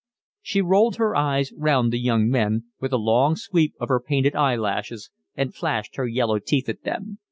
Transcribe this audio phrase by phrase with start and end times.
[0.41, 4.35] She rolled her eyes round the young men, with a long sweep of her painted
[4.35, 7.19] eyelashes, and flashed her yellow teeth at them.